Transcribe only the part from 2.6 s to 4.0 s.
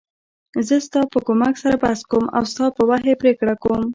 په وحی پریکړه کوم.